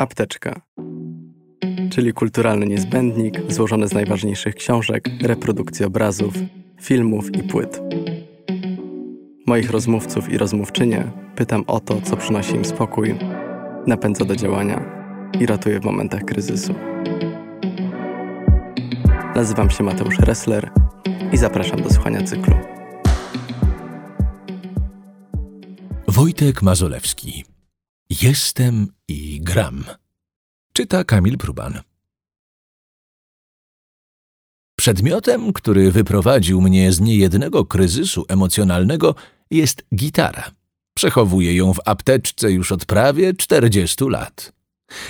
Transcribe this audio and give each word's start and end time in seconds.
Apteczka, 0.00 0.60
czyli 1.90 2.12
kulturalny 2.12 2.66
niezbędnik 2.66 3.52
złożony 3.52 3.88
z 3.88 3.92
najważniejszych 3.92 4.54
książek, 4.54 5.08
reprodukcji 5.22 5.84
obrazów, 5.84 6.34
filmów 6.80 7.34
i 7.34 7.42
płyt. 7.42 7.80
Moich 9.46 9.70
rozmówców 9.70 10.32
i 10.32 10.38
rozmówczynie 10.38 11.10
pytam 11.36 11.64
o 11.66 11.80
to, 11.80 12.00
co 12.00 12.16
przynosi 12.16 12.54
im 12.54 12.64
spokój, 12.64 13.14
napędza 13.86 14.24
do 14.24 14.36
działania 14.36 14.84
i 15.40 15.46
ratuje 15.46 15.80
w 15.80 15.84
momentach 15.84 16.24
kryzysu. 16.24 16.74
Nazywam 19.34 19.70
się 19.70 19.84
Mateusz 19.84 20.18
Ressler 20.18 20.70
i 21.32 21.36
zapraszam 21.36 21.82
do 21.82 21.90
słuchania 21.90 22.22
cyklu. 22.22 22.54
Wojtek 26.08 26.62
Mazolewski. 26.62 27.44
Jestem 28.22 28.88
i 29.10 29.40
gram. 29.40 29.84
Czyta 30.72 31.04
Kamil 31.04 31.38
Pruban. 31.38 31.80
Przedmiotem, 34.76 35.52
który 35.52 35.92
wyprowadził 35.92 36.60
mnie 36.60 36.92
z 36.92 37.00
niejednego 37.00 37.64
kryzysu 37.64 38.24
emocjonalnego, 38.28 39.14
jest 39.50 39.82
gitara. 39.94 40.50
Przechowuję 40.94 41.56
ją 41.56 41.74
w 41.74 41.80
apteczce 41.84 42.52
już 42.52 42.72
od 42.72 42.84
prawie 42.84 43.34
40 43.34 44.04
lat. 44.04 44.52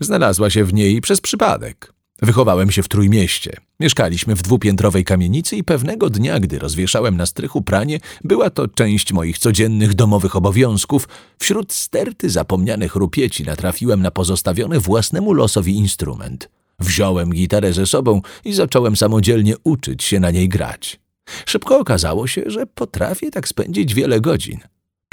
Znalazła 0.00 0.50
się 0.50 0.64
w 0.64 0.74
niej 0.74 1.00
przez 1.00 1.20
przypadek. 1.20 1.92
Wychowałem 2.24 2.70
się 2.70 2.82
w 2.82 2.88
Trójmieście. 2.88 3.56
Mieszkaliśmy 3.80 4.34
w 4.36 4.42
dwupiętrowej 4.42 5.04
kamienicy 5.04 5.56
i 5.56 5.64
pewnego 5.64 6.10
dnia, 6.10 6.40
gdy 6.40 6.58
rozwieszałem 6.58 7.16
na 7.16 7.26
strychu 7.26 7.62
pranie, 7.62 8.00
była 8.24 8.50
to 8.50 8.68
część 8.68 9.12
moich 9.12 9.38
codziennych 9.38 9.94
domowych 9.94 10.36
obowiązków. 10.36 11.08
Wśród 11.38 11.72
sterty 11.72 12.30
zapomnianych 12.30 12.94
rupieci 12.94 13.44
natrafiłem 13.44 14.02
na 14.02 14.10
pozostawiony 14.10 14.80
własnemu 14.80 15.32
losowi 15.32 15.76
instrument. 15.76 16.48
Wziąłem 16.78 17.30
gitarę 17.30 17.72
ze 17.72 17.86
sobą 17.86 18.20
i 18.44 18.52
zacząłem 18.52 18.96
samodzielnie 18.96 19.54
uczyć 19.64 20.04
się 20.04 20.20
na 20.20 20.30
niej 20.30 20.48
grać. 20.48 21.00
Szybko 21.46 21.78
okazało 21.78 22.26
się, 22.26 22.42
że 22.46 22.66
potrafię 22.66 23.30
tak 23.30 23.48
spędzić 23.48 23.94
wiele 23.94 24.20
godzin. 24.20 24.58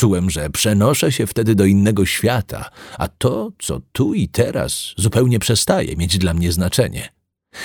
Czułem, 0.01 0.29
że 0.29 0.49
przenoszę 0.49 1.11
się 1.11 1.27
wtedy 1.27 1.55
do 1.55 1.65
innego 1.65 2.05
świata, 2.05 2.69
a 2.97 3.07
to, 3.07 3.51
co 3.59 3.81
tu 3.91 4.13
i 4.13 4.27
teraz, 4.27 4.93
zupełnie 4.97 5.39
przestaje 5.39 5.95
mieć 5.95 6.17
dla 6.17 6.33
mnie 6.33 6.51
znaczenie. 6.51 7.09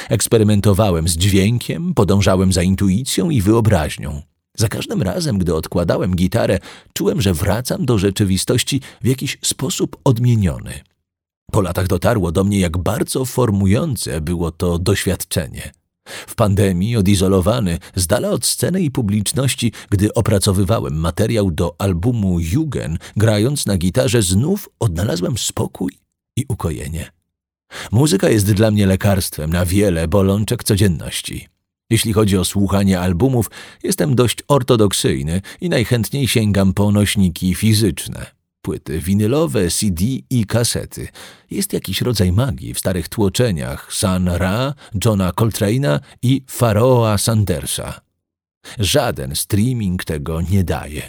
Eksperymentowałem 0.08 1.08
z 1.08 1.16
dźwiękiem, 1.16 1.94
podążałem 1.94 2.52
za 2.52 2.62
intuicją 2.62 3.30
i 3.30 3.42
wyobraźnią. 3.42 4.22
Za 4.56 4.68
każdym 4.68 5.02
razem, 5.02 5.38
gdy 5.38 5.54
odkładałem 5.54 6.16
gitarę, 6.16 6.58
czułem, 6.92 7.22
że 7.22 7.34
wracam 7.34 7.86
do 7.86 7.98
rzeczywistości 7.98 8.80
w 9.02 9.06
jakiś 9.06 9.38
sposób 9.44 9.96
odmieniony. 10.04 10.80
Po 11.52 11.60
latach 11.60 11.86
dotarło 11.86 12.32
do 12.32 12.44
mnie, 12.44 12.60
jak 12.60 12.78
bardzo 12.78 13.24
formujące 13.24 14.20
było 14.20 14.50
to 14.50 14.78
doświadczenie. 14.78 15.72
W 16.26 16.34
pandemii, 16.34 16.96
odizolowany, 16.96 17.78
z 17.94 18.06
dala 18.06 18.30
od 18.30 18.46
sceny 18.46 18.82
i 18.82 18.90
publiczności, 18.90 19.72
gdy 19.90 20.14
opracowywałem 20.14 20.94
materiał 20.94 21.50
do 21.50 21.74
albumu 21.78 22.40
Jugen, 22.40 22.98
grając 23.16 23.66
na 23.66 23.76
gitarze, 23.76 24.22
znów 24.22 24.68
odnalazłem 24.80 25.38
spokój 25.38 25.92
i 26.36 26.44
ukojenie. 26.48 27.10
Muzyka 27.92 28.28
jest 28.28 28.52
dla 28.52 28.70
mnie 28.70 28.86
lekarstwem 28.86 29.50
na 29.50 29.66
wiele 29.66 30.08
bolączek 30.08 30.64
codzienności. 30.64 31.48
Jeśli 31.90 32.12
chodzi 32.12 32.38
o 32.38 32.44
słuchanie 32.44 33.00
albumów, 33.00 33.50
jestem 33.82 34.14
dość 34.14 34.38
ortodoksyjny 34.48 35.40
i 35.60 35.68
najchętniej 35.68 36.28
sięgam 36.28 36.74
po 36.74 36.92
nośniki 36.92 37.54
fizyczne 37.54 38.35
płyty 38.66 39.00
winylowe, 39.00 39.70
CD 39.70 40.04
i 40.30 40.46
kasety. 40.46 41.08
Jest 41.50 41.72
jakiś 41.72 42.00
rodzaj 42.00 42.32
magii 42.32 42.74
w 42.74 42.78
starych 42.78 43.08
tłoczeniach 43.08 43.94
San 43.94 44.28
Ra, 44.28 44.74
Johna 45.04 45.30
Coltrane'a 45.30 46.00
i 46.22 46.42
Faroa 46.46 47.18
Sandersa. 47.18 48.00
Żaden 48.78 49.36
streaming 49.36 50.04
tego 50.04 50.40
nie 50.40 50.64
daje. 50.64 51.02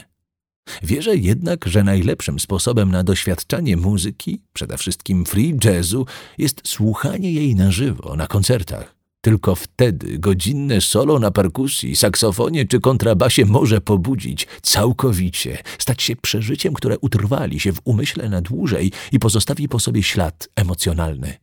Wierzę 0.83 1.15
jednak, 1.15 1.65
że 1.65 1.83
najlepszym 1.83 2.39
sposobem 2.39 2.91
na 2.91 3.03
doświadczanie 3.03 3.77
muzyki, 3.77 4.41
przede 4.53 4.77
wszystkim 4.77 5.25
free 5.25 5.57
jazzu, 5.63 6.05
jest 6.37 6.61
słuchanie 6.65 7.31
jej 7.31 7.55
na 7.55 7.71
żywo, 7.71 8.15
na 8.15 8.27
koncertach. 8.27 8.96
Tylko 9.27 9.55
wtedy 9.55 10.19
godzinne 10.19 10.81
solo 10.81 11.19
na 11.19 11.31
perkusji, 11.31 11.95
saksofonie 11.95 12.65
czy 12.65 12.79
kontrabasie 12.79 13.45
może 13.45 13.81
pobudzić 13.81 14.47
całkowicie, 14.61 15.57
stać 15.79 16.03
się 16.03 16.15
przeżyciem, 16.15 16.73
które 16.73 16.99
utrwali 16.99 17.59
się 17.59 17.73
w 17.73 17.81
umyśle 17.83 18.29
na 18.29 18.41
dłużej 18.41 18.91
i 19.11 19.19
pozostawi 19.19 19.69
po 19.69 19.79
sobie 19.79 20.03
ślad 20.03 20.49
emocjonalny. 20.55 21.37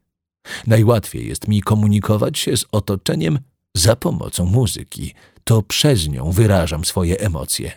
Najłatwiej 0.67 1.28
jest 1.28 1.49
mi 1.49 1.62
komunikować 1.62 2.39
się 2.39 2.56
z 2.56 2.65
otoczeniem 2.72 3.39
za 3.77 3.97
pomocą 3.97 4.45
muzyki. 4.45 5.15
To 5.45 5.62
przez 5.62 6.09
nią 6.09 6.33
wyrażam 6.33 6.84
swoje 6.84 7.21
emocje. 7.21 7.72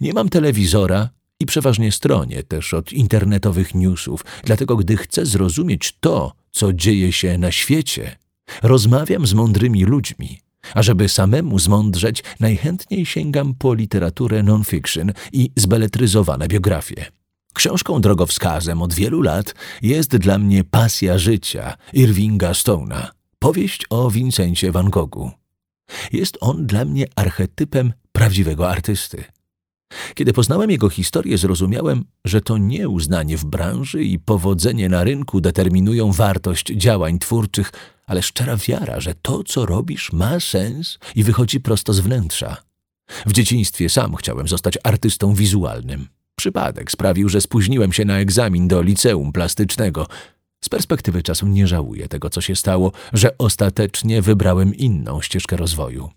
Nie 0.00 0.12
mam 0.12 0.28
telewizora 0.28 1.08
i 1.40 1.46
przeważnie 1.46 1.92
stronię 1.92 2.42
też 2.42 2.74
od 2.74 2.92
internetowych 2.92 3.74
newsów, 3.74 4.24
dlatego 4.44 4.76
gdy 4.76 4.96
chcę 4.96 5.26
zrozumieć 5.26 5.96
to, 6.00 6.32
co 6.50 6.72
dzieje 6.72 7.12
się 7.12 7.38
na 7.38 7.52
świecie, 7.52 8.16
Rozmawiam 8.62 9.26
z 9.26 9.34
mądrymi 9.34 9.84
ludźmi, 9.84 10.40
a 10.74 10.82
żeby 10.82 11.08
samemu 11.08 11.58
zmądrzeć, 11.58 12.22
najchętniej 12.40 13.06
sięgam 13.06 13.54
po 13.54 13.74
literaturę 13.74 14.42
non-fiction 14.42 15.12
i 15.32 15.50
zbeletryzowane 15.56 16.48
biografie. 16.48 17.06
Książką 17.54 18.00
drogowskazem 18.00 18.82
od 18.82 18.94
wielu 18.94 19.22
lat 19.22 19.54
jest 19.82 20.16
dla 20.16 20.38
mnie 20.38 20.64
Pasja 20.64 21.18
życia 21.18 21.76
Irvinga 21.92 22.52
Stone'a, 22.52 23.06
powieść 23.38 23.86
o 23.90 24.10
Vincencie 24.10 24.72
van 24.72 24.90
Goghu. 24.90 25.30
Jest 26.12 26.38
on 26.40 26.66
dla 26.66 26.84
mnie 26.84 27.06
archetypem 27.16 27.92
prawdziwego 28.12 28.70
artysty. 28.70 29.24
Kiedy 30.14 30.32
poznałem 30.32 30.70
jego 30.70 30.88
historię, 30.88 31.38
zrozumiałem, 31.38 32.04
że 32.24 32.40
to 32.40 32.58
nie 32.58 32.88
uznanie 32.88 33.36
w 33.36 33.44
branży 33.44 34.04
i 34.04 34.18
powodzenie 34.18 34.88
na 34.88 35.04
rynku 35.04 35.40
determinują 35.40 36.12
wartość 36.12 36.66
działań 36.66 37.18
twórczych, 37.18 37.72
ale 38.06 38.22
szczera 38.22 38.56
wiara, 38.56 39.00
że 39.00 39.14
to, 39.22 39.44
co 39.44 39.66
robisz, 39.66 40.12
ma 40.12 40.40
sens 40.40 40.98
i 41.14 41.24
wychodzi 41.24 41.60
prosto 41.60 41.92
z 41.92 42.00
wnętrza. 42.00 42.56
W 43.26 43.32
dzieciństwie 43.32 43.88
sam 43.88 44.14
chciałem 44.14 44.48
zostać 44.48 44.78
artystą 44.84 45.34
wizualnym. 45.34 46.08
Przypadek 46.36 46.90
sprawił, 46.90 47.28
że 47.28 47.40
spóźniłem 47.40 47.92
się 47.92 48.04
na 48.04 48.18
egzamin 48.18 48.68
do 48.68 48.82
liceum 48.82 49.32
plastycznego. 49.32 50.06
Z 50.64 50.68
perspektywy 50.68 51.22
czasu 51.22 51.46
nie 51.46 51.66
żałuję 51.66 52.08
tego, 52.08 52.30
co 52.30 52.40
się 52.40 52.56
stało, 52.56 52.92
że 53.12 53.38
ostatecznie 53.38 54.22
wybrałem 54.22 54.74
inną 54.74 55.22
ścieżkę 55.22 55.56
rozwoju. 55.56 56.10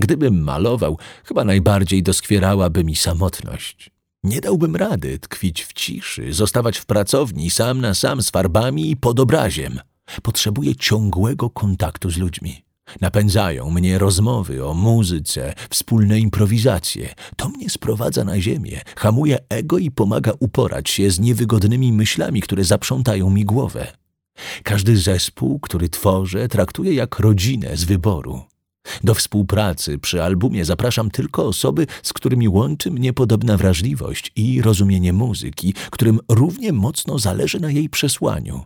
Gdybym 0.00 0.42
malował, 0.42 0.98
chyba 1.24 1.44
najbardziej 1.44 2.02
doskwierałaby 2.02 2.84
mi 2.84 2.96
samotność. 2.96 3.90
Nie 4.24 4.40
dałbym 4.40 4.76
rady 4.76 5.18
tkwić 5.18 5.64
w 5.64 5.72
ciszy, 5.72 6.32
zostawać 6.32 6.78
w 6.78 6.86
pracowni 6.86 7.50
sam 7.50 7.80
na 7.80 7.94
sam 7.94 8.22
z 8.22 8.30
farbami 8.30 8.90
i 8.90 8.96
pod 8.96 9.20
obraziem. 9.20 9.80
Potrzebuję 10.22 10.76
ciągłego 10.76 11.50
kontaktu 11.50 12.10
z 12.10 12.16
ludźmi. 12.16 12.64
Napędzają 13.00 13.70
mnie 13.70 13.98
rozmowy 13.98 14.66
o 14.66 14.74
muzyce, 14.74 15.54
wspólne 15.70 16.18
improwizacje. 16.18 17.14
To 17.36 17.48
mnie 17.48 17.70
sprowadza 17.70 18.24
na 18.24 18.40
ziemię, 18.40 18.80
hamuje 18.96 19.38
ego 19.48 19.78
i 19.78 19.90
pomaga 19.90 20.32
uporać 20.40 20.90
się 20.90 21.10
z 21.10 21.20
niewygodnymi 21.20 21.92
myślami, 21.92 22.42
które 22.42 22.64
zaprzątają 22.64 23.30
mi 23.30 23.44
głowę. 23.44 23.92
Każdy 24.62 24.96
zespół, 24.96 25.60
który 25.60 25.88
tworzę, 25.88 26.48
traktuję 26.48 26.94
jak 26.94 27.18
rodzinę 27.18 27.76
z 27.76 27.84
wyboru. 27.84 28.51
Do 29.04 29.14
współpracy 29.14 29.98
przy 29.98 30.22
albumie 30.22 30.64
zapraszam 30.64 31.10
tylko 31.10 31.46
osoby, 31.46 31.86
z 32.02 32.12
którymi 32.12 32.48
łączy 32.48 32.90
mnie 32.90 33.12
podobna 33.12 33.56
wrażliwość 33.56 34.32
i 34.36 34.62
rozumienie 34.62 35.12
muzyki, 35.12 35.74
którym 35.90 36.20
równie 36.28 36.72
mocno 36.72 37.18
zależy 37.18 37.60
na 37.60 37.70
jej 37.70 37.88
przesłaniu. 37.88 38.60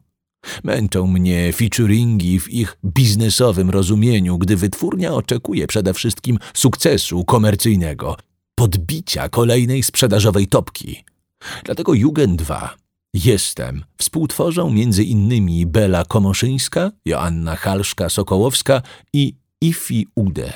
Męczą 0.64 1.06
mnie 1.06 1.52
featuringi 1.52 2.40
w 2.40 2.50
ich 2.50 2.78
biznesowym 2.84 3.70
rozumieniu, 3.70 4.38
gdy 4.38 4.56
wytwórnia 4.56 5.14
oczekuje 5.14 5.66
przede 5.66 5.94
wszystkim 5.94 6.38
sukcesu 6.54 7.24
komercyjnego, 7.24 8.16
podbicia 8.54 9.28
kolejnej 9.28 9.82
sprzedażowej 9.82 10.46
topki. 10.46 11.04
Dlatego 11.64 11.94
Jugend 11.94 12.42
2 12.42 12.76
Jestem 13.24 13.84
współtworzą 13.98 14.70
między 14.70 15.04
innymi 15.04 15.66
Bela 15.66 16.04
Komoszyńska, 16.04 16.90
Joanna 17.04 17.56
Halszka-Sokołowska 17.56 18.82
i 19.12 19.34
Ifi 19.66 20.06
Ude. 20.14 20.52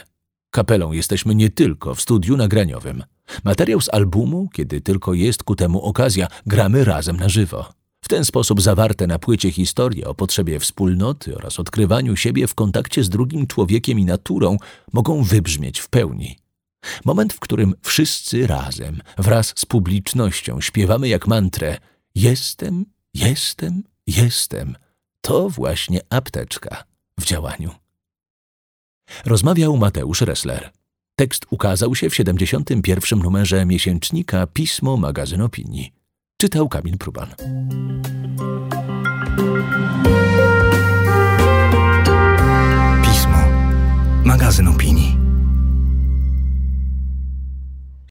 Kapelą 0.51 0.93
jesteśmy 0.93 1.35
nie 1.35 1.51
tylko 1.51 1.95
w 1.95 2.01
studiu 2.01 2.37
nagraniowym. 2.37 3.05
Materiał 3.45 3.81
z 3.81 3.89
albumu, 3.95 4.49
kiedy 4.53 4.81
tylko 4.81 5.15
jest 5.15 5.43
ku 5.43 5.57
temu 5.57 5.83
okazja, 5.83 6.29
gramy 6.47 6.85
razem 6.85 7.17
na 7.17 7.29
żywo. 7.29 7.73
W 8.05 8.09
ten 8.09 8.25
sposób 8.25 8.63
zawarte 8.63 9.07
na 9.07 9.19
płycie 9.19 9.53
historie 9.53 10.09
o 10.09 10.15
potrzebie 10.15 10.61
wspólnoty 10.61 11.37
oraz 11.37 11.61
odkrywaniu 11.61 12.17
siebie 12.17 12.47
w 12.47 12.55
kontakcie 12.55 13.05
z 13.05 13.09
drugim 13.09 13.47
człowiekiem 13.47 13.99
i 13.99 14.05
naturą 14.05 14.57
mogą 14.93 15.23
wybrzmieć 15.23 15.79
w 15.81 15.89
pełni. 15.89 16.39
Moment, 17.05 17.33
w 17.33 17.41
którym 17.41 17.75
wszyscy 17.83 18.47
razem, 18.47 19.01
wraz 19.19 19.53
z 19.57 19.67
publicznością 19.67 20.61
śpiewamy 20.61 21.09
jak 21.09 21.27
mantrę 21.27 21.79
Jestem, 22.15 22.87
jestem, 23.15 23.83
jestem, 24.07 24.77
to 25.21 25.49
właśnie 25.49 26.01
apteczka 26.11 26.85
w 27.21 27.25
działaniu. 27.25 27.80
Rozmawiał 29.25 29.77
Mateusz 29.77 30.21
Ressler. 30.21 30.71
Tekst 31.17 31.47
ukazał 31.51 31.95
się 31.95 32.11
w 32.11 32.15
71. 32.15 33.19
numerze 33.19 33.67
miesięcznika 33.67 34.47
Pismo 34.47 34.97
Magazyn 34.97 35.41
Opinii. 35.41 35.93
Czytał 36.41 36.69
Kamil 36.69 36.99
Pruban. 36.99 37.29
Pismo. 43.05 43.39
Magazyn 44.25 44.69
opinii. 44.69 45.00